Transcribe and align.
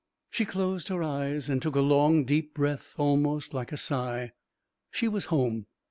She 0.31 0.45
closed 0.45 0.87
her 0.87 1.03
eyes 1.03 1.47
and 1.47 1.61
took 1.61 1.75
a 1.75 1.79
long 1.79 2.23
deep 2.25 2.55
breath 2.55 2.95
almost 2.97 3.53
like 3.53 3.71
a 3.71 3.77
sigh. 3.77 4.31
She 4.89 5.07
was 5.07 5.25
home. 5.25 5.67